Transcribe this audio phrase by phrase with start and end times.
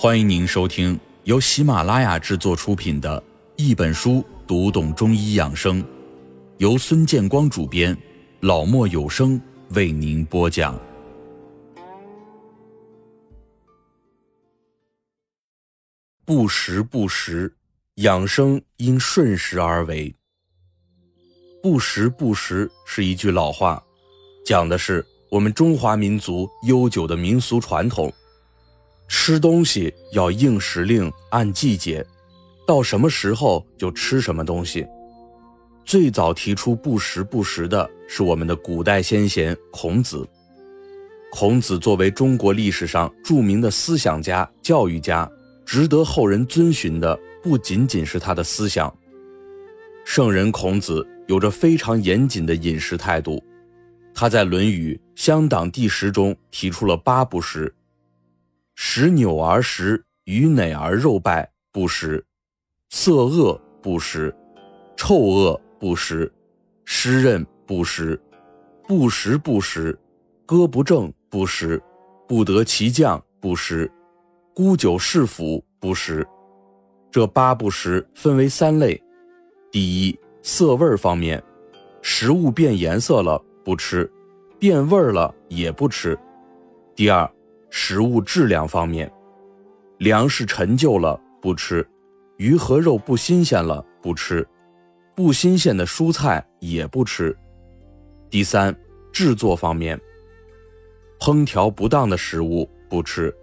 [0.00, 3.20] 欢迎您收听由喜马拉雅制作出品的
[3.56, 5.82] 《一本书读懂中医养生》，
[6.58, 7.98] 由孙建光主编，
[8.38, 9.40] 老莫有声
[9.70, 10.80] 为您播讲。
[16.24, 17.52] 不时不食，
[17.96, 20.14] 养生应顺时而为。
[21.60, 23.82] 不时不食是一句老话，
[24.46, 28.12] 讲的是我们中华民族悠久的民俗传统。
[29.08, 32.04] 吃东西要应时令，按季节，
[32.66, 34.86] 到什么时候就吃什么东西。
[35.84, 40.28] 最早提出不时不食的是我们的古代先贤孔子。
[41.32, 45.30] 孔子作为中国历史上著名的思想家、教育家，
[45.64, 48.94] 值得后人遵循的不仅仅是他的思想。
[50.04, 53.42] 圣人孔子有着非常严谨的饮食态度，
[54.14, 57.74] 他在《论语·乡党第十》中提出了八不食。
[58.80, 62.22] 食纽而食，鱼馁而肉败，不食；
[62.90, 64.32] 色恶不食，
[64.96, 66.32] 臭恶不食，
[66.84, 68.18] 湿润不食，
[68.86, 69.98] 不食不食，
[70.46, 71.82] 歌不正不食，
[72.28, 73.90] 不得其将不食，
[74.54, 76.24] 沽酒侍腐不食。
[77.10, 79.02] 这八不食分为三类：
[79.72, 81.42] 第一，色味方面，
[82.00, 84.08] 食物变颜色了不吃，
[84.56, 86.14] 变味儿了也不吃；
[86.94, 87.28] 第二。
[87.70, 89.10] 食物质量方面，
[89.98, 91.86] 粮食陈旧了不吃，
[92.36, 94.46] 鱼和肉不新鲜了不吃，
[95.14, 97.36] 不新鲜的蔬菜也不吃。
[98.30, 98.74] 第三，
[99.12, 100.00] 制作方面，
[101.20, 103.34] 烹调不当的食物不吃，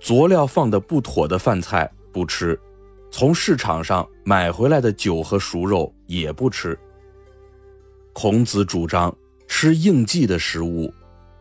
[0.00, 2.58] 佐料放的不妥的饭菜不吃，
[3.10, 6.78] 从市场上买回来的酒和熟肉也不吃。
[8.12, 9.14] 孔子主张
[9.48, 10.92] 吃应季的食物，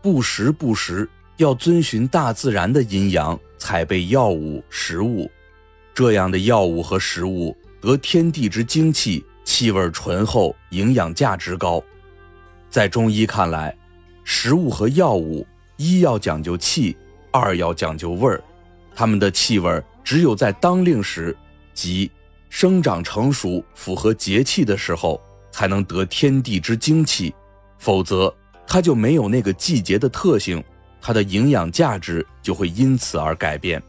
[0.02, 1.08] 不时不食。
[1.38, 5.30] 要遵循大自然的阴阳采备药物食物，
[5.94, 11.84] 这样的药物和食物得天地之精气，气味醇厚，营养价值高。
[12.70, 13.76] 在中医看来，
[14.24, 15.46] 食物和药物
[15.78, 16.96] 一要讲究气，
[17.32, 18.44] 二要讲究味儿。
[18.96, 21.36] 它们的气味只有在当令时，
[21.74, 22.12] 即
[22.50, 25.20] 生长成熟、符合节气的时候，
[25.52, 27.34] 才能得天地之精气，
[27.80, 28.34] 否则
[28.68, 30.64] 它就没有那个季节的特性。
[31.06, 33.84] 它的营养价值就会因此而改变。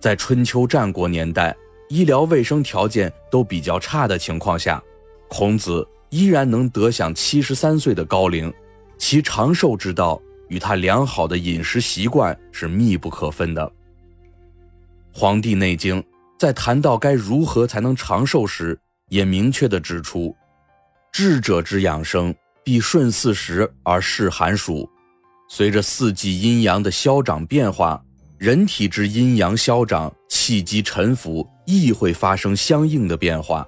[0.00, 1.56] 在春秋战国年代，
[1.88, 4.82] 医疗卫生条件都比较差的情况下，
[5.28, 8.52] 孔子依然能得享七十三岁的高龄，
[8.98, 13.62] 其长寿之道与他良好的饮食习惯是密不可分的。
[15.12, 16.02] 《黄帝内经》
[16.36, 18.76] 在谈到该如何才能长寿时，
[19.08, 20.34] 也明确地指出
[21.12, 24.90] ：“智者之养生，必顺四时而适寒暑。”
[25.48, 28.02] 随着四季阴阳的消长变化，
[28.36, 33.66] 人体之阴阳消长、气机沉浮，亦会发生相应的变化。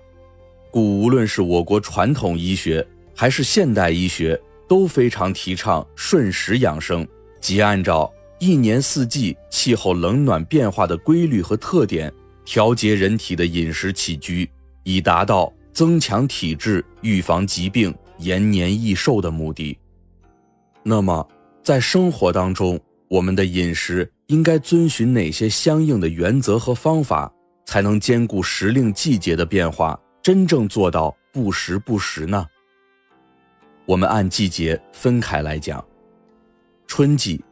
[0.71, 7.07] 故无论是我国传统医学，还是现代医学，都非常提倡顺时养生，
[7.41, 12.13] 即按照一年四季气候冷暖变化的规律和特点，
[12.45, 14.49] 调节人体的饮食起居，
[14.83, 19.79] 以达到增强体质、预防疾病、延年益寿的目的。
[20.83, 21.27] 那么，
[21.69, 27.31] 在生活当中，我们的饮食应该遵循哪些相应的原则和方法，
[27.67, 32.47] 才能兼顾时令季节的变化，真正做到不时不食呢？
[33.85, 35.85] 我们按季节分开来讲。
[36.87, 37.45] 春季，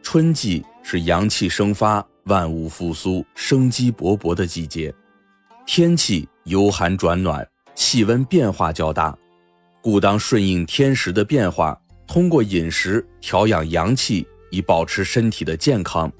[0.00, 4.90] 春季是阳气生发、万物复苏、生机勃勃的季节，
[5.66, 9.14] 天气由寒转暖，气温变化较大，
[9.82, 11.78] 故当顺应天时的变化。
[12.06, 16.10] 通过饮食调养阳气，以保持身体的健康。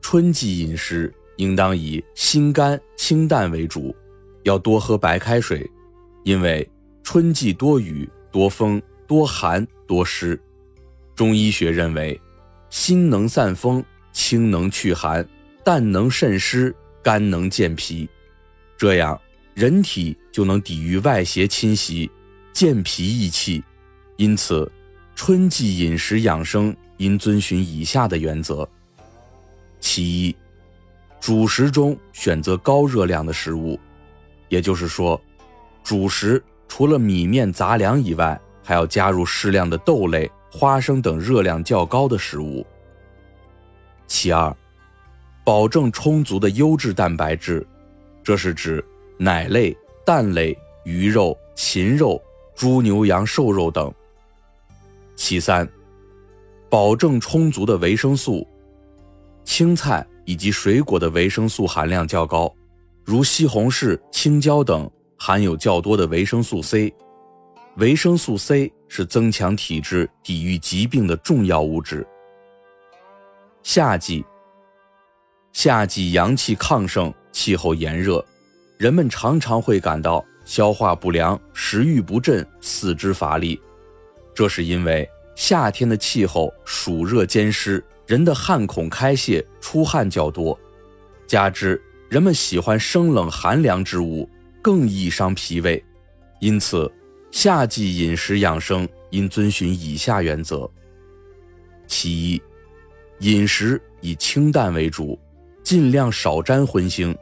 [0.00, 3.94] 春季饮食应当以心甘清淡为主，
[4.44, 5.68] 要多喝白开水，
[6.24, 6.68] 因为
[7.02, 10.40] 春季多雨、多风、多寒、多湿。
[11.14, 12.18] 中医学认为，
[12.70, 15.26] 心能散风，清能去寒，
[15.64, 18.08] 淡能渗湿，肝能健脾，
[18.76, 19.20] 这样
[19.54, 22.10] 人体就能抵御外邪侵袭，
[22.52, 23.62] 健脾益气。
[24.16, 24.70] 因此，
[25.16, 28.68] 春季饮食养生应遵循以下的原则：
[29.80, 30.36] 其一，
[31.18, 33.80] 主食中选择高热量的食物，
[34.50, 35.20] 也就是说，
[35.82, 42.64] 主食除了米面杂粮以外，还要加入适量的豆类、花生等热量较高的食物。
[44.06, 44.54] 其二，
[45.42, 47.66] 保证充足的优质蛋白质，
[48.22, 48.84] 这是指
[49.18, 49.74] 奶类、
[50.04, 52.22] 蛋类、鱼肉、禽肉、
[52.54, 53.92] 猪牛羊瘦肉等。
[55.16, 55.68] 其三，
[56.68, 58.46] 保证充足的维生素，
[59.44, 62.54] 青菜、以及水果的维生素含量较高，
[63.02, 66.94] 如西红柿、青椒等含有较多的维生素 C。
[67.76, 72.06] 维生素 C 是增强体质、抵御疾病的重要物质。
[73.62, 74.24] 夏季，
[75.52, 78.24] 夏季阳气亢盛，气候炎热，
[78.78, 83.60] 人们常常会感到消化不良、食欲不振、四肢乏力。
[84.36, 90.56] 这是因为夏天的气候暑热兼施，人的汗孔开泄，出汗较多，
[91.26, 94.28] 加之人们喜欢生冷寒凉之物，
[94.60, 95.82] 更易伤脾胃，
[96.38, 96.92] 因此。
[97.32, 100.70] 夏季饮食养生应遵循以下原则：
[101.86, 102.42] 其一，
[103.18, 105.18] 饮食以清淡为主，
[105.62, 107.14] 尽量少沾荤腥；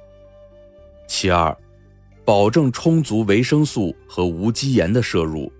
[1.08, 1.56] 其二，
[2.24, 5.50] 保证充足维生素和无机盐的摄入；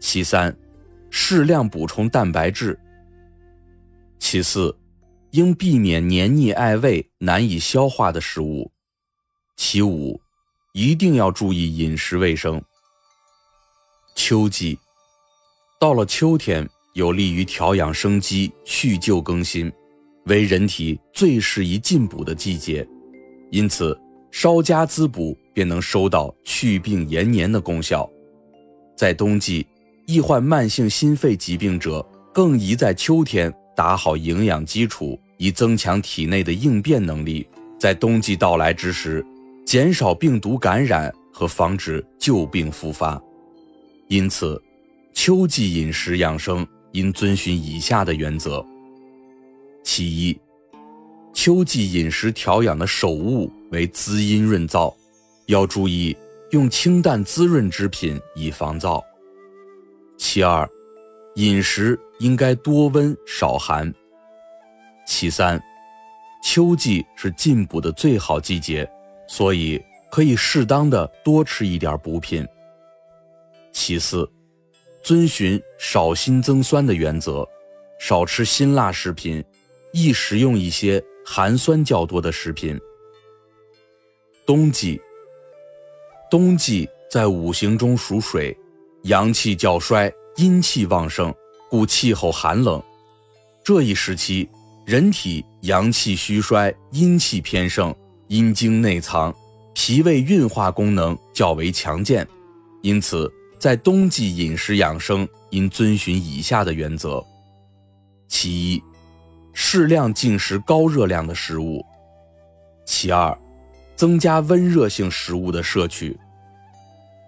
[0.00, 0.56] 其三，
[1.10, 2.74] 适量补充蛋白质；
[4.18, 4.74] 其四，
[5.32, 8.70] 应避免黏腻碍胃、难以消化的食物；
[9.56, 10.18] 其五，
[10.72, 12.60] 一定要注意饮食卫生。
[14.16, 14.78] 秋季，
[15.78, 19.70] 到了秋天，有利于调养生机、去旧更新，
[20.24, 22.86] 为人体最适宜进补的季节，
[23.50, 23.96] 因此
[24.30, 28.10] 稍加滋补便能收到祛病延年的功效。
[28.96, 29.66] 在冬季，
[30.10, 32.04] 易患慢性心肺疾病者
[32.34, 37.46] 更宜在秋天打好营养基础，以增强体内的应变能力，
[37.78, 39.24] 在冬季到来之时，
[39.64, 43.22] 减少病毒感染和防止旧病复发。
[44.08, 44.60] 因此，
[45.12, 48.66] 秋季饮食养生应遵循以下的原则：
[49.84, 50.36] 其一，
[51.32, 54.92] 秋季饮食调养的首务为滋阴润燥，
[55.46, 56.16] 要注意
[56.50, 59.00] 用清淡滋润之品以防燥；
[60.22, 60.68] 其二，
[61.36, 63.90] 饮食应该多温少寒；
[65.06, 65.58] 其三，
[66.44, 68.88] 秋季是进补的最好季节，
[69.26, 72.46] 所以可以适当的多吃一点补品。
[73.72, 74.30] 其次，
[75.02, 77.48] 遵循少辛增酸的原则，
[77.98, 79.42] 少吃辛辣食品，
[79.94, 82.78] 宜食用一些寒酸较多的食品。
[84.44, 85.00] 冬季，
[86.30, 88.54] 冬季在五行中属水，
[89.02, 91.34] 阳气较衰，阴气旺盛，
[91.68, 92.82] 故气候寒冷。
[93.64, 94.48] 这一时期，
[94.84, 97.94] 人体阳气虚衰，阴气偏盛，
[98.28, 99.34] 阴经内藏，
[99.74, 102.26] 脾胃运化功能较为强健，
[102.82, 103.30] 因此。
[103.58, 107.22] 在冬季饮食养生应遵循以下的原则：
[108.26, 108.82] 其一，
[109.52, 111.84] 适量进食高热量的食物；
[112.86, 113.36] 其二，
[113.94, 116.16] 增加温热性食物的摄取；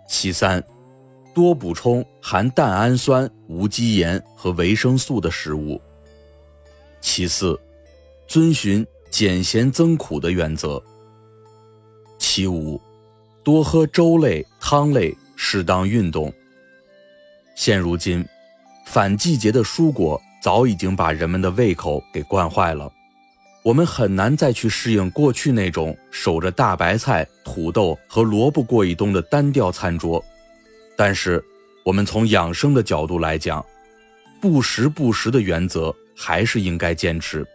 [0.08, 0.64] 其三，
[1.34, 5.81] 多补充含蛋氨酸、无机盐和维生素的食物；
[7.00, 7.58] 其四，
[8.26, 10.82] 遵循减咸增苦的原则；
[12.19, 12.81] 其五，
[13.43, 15.17] 多喝粥类、汤类。
[15.44, 16.32] 适当运动。
[17.56, 18.25] 现如今，
[18.87, 22.88] 反季节的蔬果早已经把人们的胃口给惯坏了，
[23.64, 30.25] 我们很难再去适应过去那种守着大白菜、土豆和萝卜过一冬的单调餐桌。
[30.96, 31.42] 但是，
[31.84, 33.64] 我们从养生的角度来讲，
[34.40, 37.46] 不时不食的原则还是应该坚持。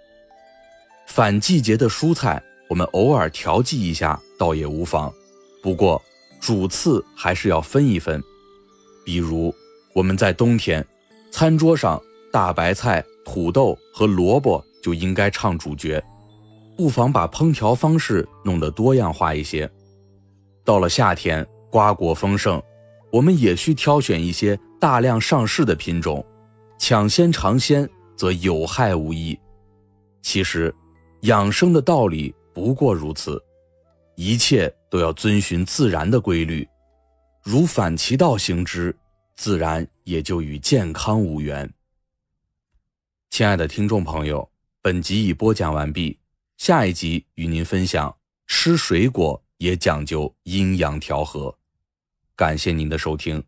[1.05, 5.13] 反季节的蔬菜，我们偶尔调剂一下倒也无妨。
[5.61, 6.01] 不过，
[6.39, 8.21] 主次还是要分一分，
[9.05, 9.53] 比如
[9.93, 10.85] 我们在冬天，
[11.31, 16.03] 餐桌上大白菜、土豆和萝卜就应该唱主角，
[16.75, 19.69] 不妨把烹调方式弄得多样化一些。
[20.63, 22.61] 到了夏天，瓜果丰盛，
[23.11, 26.25] 我们也需挑选一些大量上市的品种，
[26.77, 29.37] 抢先尝鲜则有害无益。
[30.21, 30.73] 其实，
[31.21, 33.41] 养生的道理不过如此。
[34.15, 36.67] 一切都要遵循自然的规律，
[37.43, 38.95] 如反其道行之，
[39.35, 41.71] 自然也就与健康无缘。
[43.29, 44.49] 亲爱的听众朋友，
[44.81, 46.17] 本集已播讲完毕，
[46.57, 48.13] 下一集与您分享
[48.47, 51.55] 吃水果也讲究阴阳调和。
[52.37, 53.43] 感谢您的收听。